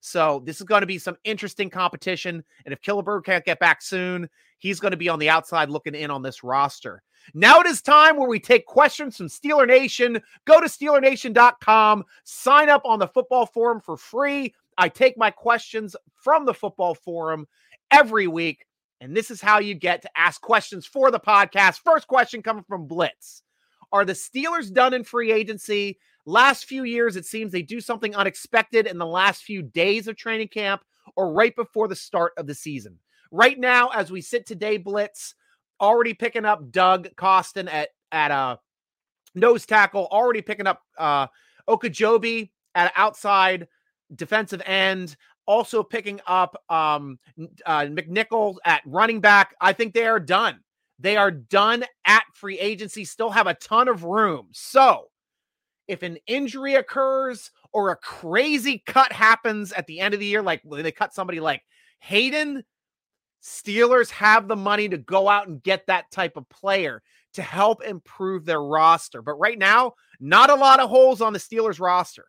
So 0.05 0.43
this 0.45 0.61
is 0.61 0.67
going 0.67 0.83
to 0.83 0.87
be 0.87 0.99
some 0.99 1.17
interesting 1.25 1.71
competition. 1.71 2.45
And 2.67 2.75
if 2.75 2.83
Killebrew 2.83 3.25
can't 3.25 3.43
get 3.43 3.59
back 3.59 3.81
soon, 3.81 4.29
he's 4.59 4.79
going 4.79 4.91
to 4.91 4.99
be 4.99 5.09
on 5.09 5.19
the 5.19 5.31
outside 5.31 5.71
looking 5.71 5.95
in 5.95 6.11
on 6.11 6.21
this 6.21 6.45
roster. 6.45 7.03
Now 7.33 7.61
it 7.61 7.67
is 7.67 7.81
time 7.81 8.19
where 8.19 8.29
we 8.29 8.39
take 8.39 8.67
questions 8.67 9.17
from 9.17 9.29
Steeler 9.29 9.67
Nation. 9.67 10.21
Go 10.45 10.61
to 10.61 10.67
SteelerNation.com, 10.67 12.05
sign 12.23 12.69
up 12.69 12.83
on 12.85 12.99
the 12.99 13.09
football 13.09 13.47
forum 13.47 13.81
for 13.81 13.97
free. 13.97 14.55
I 14.77 14.91
take 14.91 15.17
my 15.17 15.31
questions 15.31 15.97
from 16.13 16.45
the 16.45 16.53
football 16.53 16.95
forum 16.95 17.47
every 17.91 18.27
week. 18.27 18.67
And 19.01 19.17
this 19.17 19.31
is 19.31 19.41
how 19.41 19.59
you 19.59 19.73
get 19.75 20.03
to 20.03 20.11
ask 20.19 20.39
questions 20.43 20.85
for 20.85 21.11
the 21.13 21.21
podcast. 21.21 21.81
First 21.83 22.09
question 22.09 22.43
coming 22.43 22.65
from 22.69 22.87
Blitz 22.87 23.43
Are 23.91 24.05
the 24.05 24.13
Steelers 24.13 24.71
done 24.71 24.93
in 24.93 25.03
free 25.03 25.33
agency? 25.33 25.99
Last 26.27 26.65
few 26.65 26.85
years, 26.85 27.17
it 27.17 27.27
seems 27.27 27.53
they 27.53 27.63
do 27.63 27.81
something 27.81 28.15
unexpected 28.15 28.87
in 28.87 28.99
the 28.99 29.07
last 29.07 29.43
few 29.43 29.63
days 29.63 30.09
of 30.09 30.17
training 30.17 30.49
camp 30.49 30.83
or 31.17 31.33
right 31.33 31.55
before 31.55 31.89
the 31.89 31.97
start 31.97 32.33
of 32.37 32.47
the 32.47 32.55
season. 32.55 32.99
Right 33.31 33.59
now, 33.59 33.89
as 33.89 34.11
we 34.11 34.21
sit 34.21 34.47
today, 34.47 34.77
Blitz 34.77 35.35
already 35.81 36.15
picking 36.15 36.45
up 36.45 36.71
Doug 36.71 37.09
Costin 37.17 37.69
at 37.69 37.91
at 38.13 38.31
a 38.31 38.35
uh, 38.35 38.57
nose 39.35 39.67
tackle, 39.67 40.09
already 40.11 40.41
picking 40.41 40.67
up 40.67 40.83
uh 40.99 41.27
Ogunjobi 41.69 42.51
at 42.75 42.93
outside 42.97 43.67
defensive 44.15 44.63
end 44.67 45.17
also 45.47 45.83
picking 45.83 46.21
up 46.27 46.57
um, 46.69 47.19
uh, 47.67 47.83
McNichol 47.83 48.57
at 48.65 48.83
running 48.87 49.21
back. 49.21 49.55
I 49.61 49.73
think 49.73 49.95
they 49.95 50.07
are 50.07 50.21
done. 50.21 50.61
They 50.99 51.17
are 51.17 51.31
done 51.31 51.85
at 52.07 52.25
free 52.35 52.59
agency, 52.59 53.05
still 53.05 53.31
have 53.31 53.47
a 53.47 53.55
ton 53.55 53.89
of 53.89 54.05
room. 54.05 54.49
So, 54.53 55.09
if 55.89 56.03
an 56.03 56.19
injury 56.27 56.75
occurs 56.75 57.51
or 57.73 57.91
a 57.91 57.97
crazy 57.97 58.83
cut 58.87 59.13
happens 59.13 59.73
at 59.73 59.87
the 59.87 60.01
end 60.01 60.15
of 60.15 60.21
the 60.21 60.27
year, 60.27 60.43
like 60.43 60.63
they 60.65 60.93
cut 60.93 61.15
somebody 61.15 61.41
like 61.41 61.63
Hayden, 62.01 62.65
Steelers 63.43 64.11
have 64.11 64.49
the 64.49 64.57
money 64.57 64.89
to 64.89 64.97
go 64.97 65.29
out 65.29 65.49
and 65.49 65.63
get 65.63 65.87
that 65.87 66.11
type 66.11 66.37
of 66.37 66.49
player 66.49 67.03
to 67.35 67.43
help 67.43 67.83
improve 67.83 68.45
their 68.45 68.63
roster. 68.63 69.21
But 69.21 69.35
right 69.35 69.59
now, 69.59 69.95
not 70.21 70.51
a 70.51 70.55
lot 70.55 70.81
of 70.81 70.89
holes 70.89 71.21
on 71.21 71.33
the 71.33 71.39
Steelers 71.39 71.81
roster. 71.81 72.27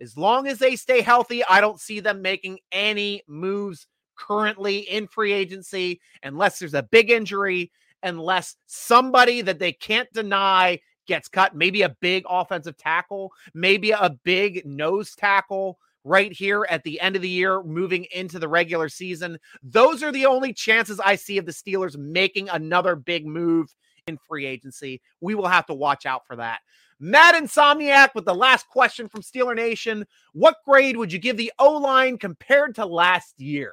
As 0.00 0.16
long 0.16 0.46
as 0.46 0.58
they 0.58 0.76
stay 0.76 1.00
healthy, 1.00 1.42
I 1.44 1.60
don't 1.60 1.80
see 1.80 2.00
them 2.00 2.20
making 2.20 2.58
any 2.70 3.22
moves 3.26 3.86
currently 4.16 4.80
in 4.80 5.06
free 5.06 5.32
agency 5.32 6.00
unless 6.22 6.58
there's 6.58 6.74
a 6.74 6.82
big 6.82 7.10
injury, 7.10 7.72
unless 8.02 8.56
somebody 8.66 9.40
that 9.42 9.58
they 9.58 9.72
can't 9.72 10.12
deny 10.12 10.80
gets 11.08 11.28
cut, 11.28 11.56
maybe 11.56 11.82
a 11.82 11.96
big 12.00 12.24
offensive 12.28 12.76
tackle, 12.76 13.32
maybe 13.54 13.90
a 13.90 14.16
big 14.22 14.64
nose 14.64 15.16
tackle 15.16 15.78
right 16.04 16.32
here 16.32 16.64
at 16.70 16.84
the 16.84 17.00
end 17.00 17.16
of 17.16 17.22
the 17.22 17.28
year, 17.28 17.62
moving 17.64 18.06
into 18.14 18.38
the 18.38 18.48
regular 18.48 18.88
season. 18.88 19.38
Those 19.62 20.02
are 20.02 20.12
the 20.12 20.26
only 20.26 20.52
chances 20.52 21.00
I 21.00 21.16
see 21.16 21.38
of 21.38 21.46
the 21.46 21.52
Steelers 21.52 21.96
making 21.96 22.48
another 22.48 22.94
big 22.94 23.26
move 23.26 23.74
in 24.06 24.18
free 24.28 24.46
agency. 24.46 25.02
We 25.20 25.34
will 25.34 25.48
have 25.48 25.66
to 25.66 25.74
watch 25.74 26.06
out 26.06 26.26
for 26.26 26.36
that. 26.36 26.60
Mad 27.00 27.34
Insomniac 27.34 28.10
with 28.14 28.24
the 28.24 28.34
last 28.34 28.68
question 28.68 29.08
from 29.08 29.22
Steeler 29.22 29.54
Nation. 29.54 30.06
What 30.32 30.56
grade 30.64 30.96
would 30.96 31.12
you 31.12 31.18
give 31.18 31.36
the 31.36 31.52
O 31.58 31.74
line 31.74 32.18
compared 32.18 32.74
to 32.76 32.86
last 32.86 33.40
year? 33.40 33.72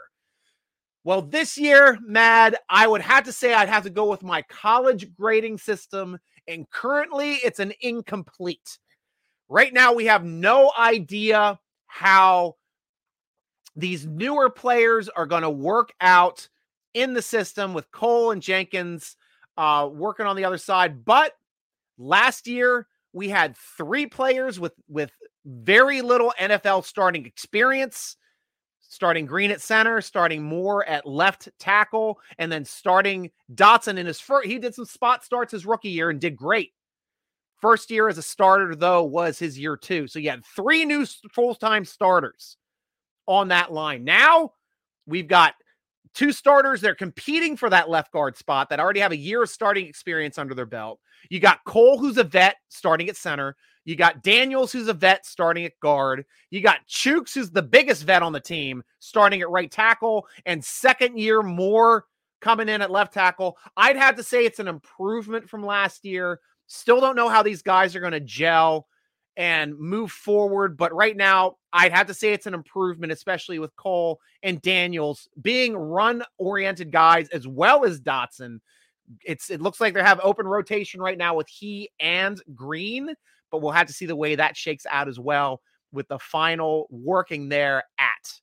Well, 1.03 1.21
this 1.21 1.55
year, 1.55 1.99
Mad, 2.01 2.57
I 2.67 2.87
would 2.87 3.01
have 3.01 3.25
to 3.25 3.31
say 3.31 3.53
I'd 3.53 3.69
have 3.69 3.83
to 3.83 3.91
go 3.91 4.09
with 4.09 4.23
my 4.23 4.41
college 4.43 5.13
grading 5.15 5.59
system, 5.59 6.17
and 6.47 6.69
currently 6.69 7.35
it's 7.35 7.59
an 7.59 7.73
incomplete. 7.81 8.79
Right 9.49 9.73
now, 9.73 9.93
we 9.93 10.05
have 10.05 10.23
no 10.23 10.71
idea 10.77 11.59
how 11.87 12.55
these 13.75 14.05
newer 14.05 14.49
players 14.49 15.09
are 15.09 15.25
going 15.25 15.43
to 15.43 15.49
work 15.49 15.93
out 16.01 16.47
in 16.93 17.13
the 17.13 17.21
system 17.21 17.73
with 17.73 17.91
Cole 17.91 18.31
and 18.31 18.41
Jenkins 18.41 19.17
uh, 19.57 19.89
working 19.91 20.25
on 20.25 20.35
the 20.35 20.45
other 20.45 20.57
side. 20.57 21.05
But 21.05 21.33
last 21.97 22.47
year, 22.47 22.87
we 23.13 23.29
had 23.29 23.55
three 23.77 24.05
players 24.05 24.59
with 24.59 24.73
with 24.87 25.11
very 25.45 26.01
little 26.01 26.33
NFL 26.39 26.85
starting 26.85 27.25
experience 27.25 28.17
starting 28.95 29.25
Green 29.25 29.51
at 29.51 29.61
center, 29.61 29.99
starting 29.99 30.41
Moore 30.41 30.85
at 30.85 31.05
left 31.05 31.49
tackle, 31.59 32.17
and 32.37 32.49
then 32.49 32.63
starting 32.63 33.29
Dotson 33.53 33.97
in 33.97 34.05
his 34.05 34.21
first. 34.21 34.47
He 34.47 34.57
did 34.57 34.73
some 34.73 34.85
spot 34.85 35.23
starts 35.23 35.51
his 35.51 35.65
rookie 35.65 35.89
year 35.89 36.09
and 36.09 36.19
did 36.19 36.37
great. 36.37 36.71
First 37.61 37.91
year 37.91 38.07
as 38.07 38.17
a 38.17 38.23
starter, 38.23 38.73
though, 38.73 39.03
was 39.03 39.37
his 39.37 39.59
year 39.59 39.75
two. 39.75 40.07
So 40.07 40.19
you 40.19 40.29
had 40.29 40.45
three 40.45 40.85
new 40.85 41.05
full 41.31 41.55
time 41.55 41.83
starters 41.83 42.57
on 43.27 43.49
that 43.49 43.71
line. 43.71 44.05
Now 44.05 44.53
we've 45.05 45.27
got 45.27 45.55
two 46.15 46.31
starters. 46.31 46.81
They're 46.81 46.95
competing 46.95 47.55
for 47.55 47.69
that 47.69 47.89
left 47.89 48.11
guard 48.11 48.37
spot 48.37 48.69
that 48.69 48.79
already 48.79 49.01
have 49.01 49.11
a 49.11 49.17
year 49.17 49.43
of 49.43 49.49
starting 49.49 49.85
experience 49.85 50.37
under 50.37 50.55
their 50.55 50.65
belt. 50.65 50.99
You 51.29 51.39
got 51.39 51.63
Cole, 51.65 51.99
who's 51.99 52.17
a 52.17 52.23
vet, 52.23 52.55
starting 52.69 53.09
at 53.09 53.17
center. 53.17 53.55
You 53.83 53.95
got 53.95 54.23
Daniels, 54.23 54.71
who's 54.71 54.87
a 54.87 54.93
vet, 54.93 55.25
starting 55.25 55.65
at 55.65 55.79
guard. 55.79 56.25
You 56.49 56.61
got 56.61 56.87
Chuks, 56.87 57.35
who's 57.35 57.51
the 57.51 57.61
biggest 57.61 58.03
vet 58.03 58.23
on 58.23 58.33
the 58.33 58.39
team, 58.39 58.81
starting 58.99 59.41
at 59.41 59.49
right 59.49 59.69
tackle, 59.69 60.25
and 60.45 60.63
second 60.63 61.19
year 61.19 61.43
Moore 61.43 62.05
coming 62.41 62.69
in 62.69 62.81
at 62.81 62.91
left 62.91 63.13
tackle. 63.13 63.57
I'd 63.77 63.95
have 63.95 64.15
to 64.15 64.23
say 64.23 64.45
it's 64.45 64.59
an 64.59 64.67
improvement 64.67 65.49
from 65.49 65.63
last 65.65 66.03
year. 66.03 66.39
Still 66.67 66.99
don't 66.99 67.15
know 67.15 67.29
how 67.29 67.43
these 67.43 67.61
guys 67.61 67.95
are 67.95 67.99
going 67.99 68.13
to 68.13 68.19
gel 68.19 68.87
and 69.37 69.77
move 69.77 70.11
forward, 70.11 70.77
but 70.77 70.93
right 70.93 71.15
now 71.15 71.57
I'd 71.73 71.91
have 71.91 72.07
to 72.07 72.13
say 72.13 72.31
it's 72.31 72.47
an 72.47 72.53
improvement, 72.53 73.11
especially 73.11 73.59
with 73.59 73.75
Cole 73.75 74.19
and 74.43 74.61
Daniels 74.61 75.27
being 75.41 75.75
run 75.75 76.23
oriented 76.37 76.91
guys 76.91 77.27
as 77.29 77.47
well 77.47 77.83
as 77.85 77.99
Dotson. 77.99 78.59
It's 79.23 79.49
it 79.49 79.61
looks 79.61 79.79
like 79.79 79.93
they 79.93 80.01
have 80.01 80.19
open 80.23 80.47
rotation 80.47 81.01
right 81.01 81.17
now 81.17 81.35
with 81.35 81.47
he 81.47 81.89
and 81.99 82.41
Green 82.55 83.15
but 83.55 83.61
we'll 83.61 83.71
have 83.71 83.87
to 83.87 83.93
see 83.93 84.05
the 84.05 84.15
way 84.15 84.35
that 84.35 84.57
shakes 84.57 84.85
out 84.91 85.07
as 85.07 85.17
well 85.17 85.61
with 85.93 86.07
the 86.07 86.19
final 86.19 86.87
working 86.89 87.47
there 87.47 87.83
at 87.97 88.33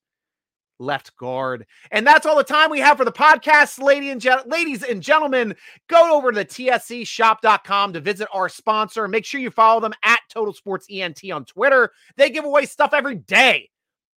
left 0.83 1.17
guard. 1.17 1.67
And 1.91 2.07
that's 2.07 2.27
all 2.27 2.37
the 2.37 2.45
time 2.45 2.71
we 2.71 2.81
have 2.81 2.97
for 2.97 3.05
the 3.05 3.13
podcast, 3.13 3.83
lady 3.83 4.11
and 4.11 4.25
ladies 4.47 4.83
and 4.83 5.03
gentlemen. 5.03 5.55
Go 5.89 6.17
over 6.17 6.33
to 6.33 6.39
the 6.39 6.45
tscshop.com 6.45 7.93
to 7.93 8.01
visit 8.01 8.29
our 8.33 8.49
sponsor. 8.49 9.09
Make 9.09 9.25
sure 9.25 9.41
you 9.41 9.51
follow 9.51 9.81
them 9.81 9.95
at 10.05 10.21
Total 10.31 10.53
Sports 10.53 10.87
ENT 10.91 11.21
on 11.33 11.45
Twitter. 11.45 11.93
They 12.17 12.31
give 12.31 12.45
away 12.45 12.67
stuff 12.67 12.93
every 12.93 13.17
day. 13.17 13.71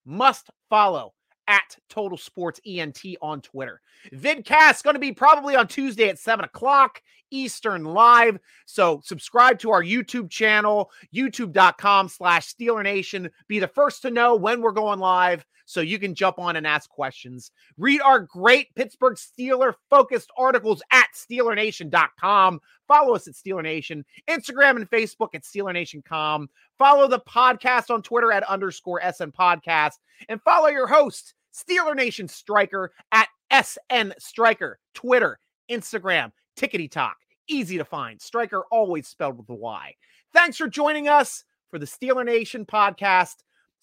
Must 0.05 0.49
follow 0.69 1.13
at 1.47 1.77
Total 1.89 2.17
Sports 2.17 2.59
ENT 2.65 2.99
on 3.21 3.41
Twitter. 3.41 3.81
Vidcast 4.13 4.83
going 4.83 4.95
to 4.95 4.99
be 4.99 5.11
probably 5.11 5.55
on 5.55 5.67
Tuesday 5.67 6.09
at 6.09 6.19
7 6.19 6.45
o'clock 6.45 7.01
Eastern 7.31 7.83
live. 7.83 8.39
So 8.65 9.01
subscribe 9.03 9.59
to 9.59 9.71
our 9.71 9.83
YouTube 9.83 10.29
channel, 10.29 10.91
youtube.com 11.13 12.09
slash 12.09 12.53
Steeler 12.53 12.83
Nation. 12.83 13.29
Be 13.47 13.59
the 13.59 13.67
first 13.67 14.01
to 14.03 14.11
know 14.11 14.35
when 14.35 14.61
we're 14.61 14.71
going 14.71 14.99
live 14.99 15.45
so 15.65 15.81
you 15.81 15.99
can 15.99 16.15
jump 16.15 16.39
on 16.39 16.55
and 16.55 16.65
ask 16.65 16.89
questions. 16.89 17.51
Read 17.77 18.01
our 18.01 18.19
great 18.19 18.73
Pittsburgh 18.75 19.15
Steeler 19.15 19.73
focused 19.89 20.31
articles 20.37 20.81
at 20.91 21.07
SteelerNation.com. 21.13 22.59
Follow 22.87 23.15
us 23.15 23.27
at 23.27 23.33
Steeler 23.33 23.63
Nation, 23.63 24.05
Instagram 24.29 24.77
and 24.77 24.89
Facebook 24.89 25.29
at 25.33 25.43
SteelerNation.com. 25.43 26.49
Follow 26.77 27.07
the 27.07 27.19
podcast 27.21 27.93
on 27.93 28.01
Twitter 28.01 28.31
at 28.31 28.43
underscore 28.43 29.01
SN 29.01 29.31
Podcast. 29.31 29.93
And 30.29 30.41
follow 30.41 30.67
your 30.67 30.87
host, 30.87 31.33
Steeler 31.53 31.95
Nation 31.95 32.27
Striker 32.27 32.91
at 33.11 33.27
SN 33.51 34.13
Striker, 34.19 34.79
Twitter, 34.93 35.39
Instagram, 35.69 36.31
Tickety 36.57 36.89
Talk. 36.89 37.17
Easy 37.47 37.77
to 37.77 37.85
find. 37.85 38.21
Striker 38.21 38.63
always 38.71 39.07
spelled 39.07 39.37
with 39.37 39.49
a 39.49 39.53
Y. 39.53 39.95
Thanks 40.33 40.57
for 40.57 40.67
joining 40.67 41.07
us 41.07 41.43
for 41.69 41.79
the 41.79 41.85
Steeler 41.85 42.25
Nation 42.25 42.65
podcast, 42.65 43.35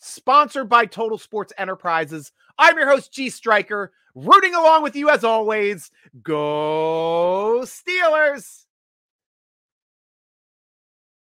sponsored 0.02 0.68
by 0.68 0.84
Total 0.84 1.16
Sports 1.16 1.52
Enterprises. 1.56 2.32
I'm 2.58 2.76
your 2.76 2.88
host, 2.88 3.12
G 3.12 3.30
Striker, 3.30 3.92
rooting 4.14 4.54
along 4.54 4.82
with 4.82 4.96
you 4.96 5.08
as 5.08 5.24
always. 5.24 5.90
Go 6.22 7.62
Steelers! 7.64 8.66